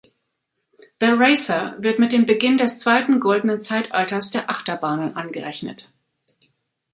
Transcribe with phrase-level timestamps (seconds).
[0.99, 5.91] The Racer wird mit dem Beginn des zweiten goldenen Zeitalters der Achterbahnen angerechnet.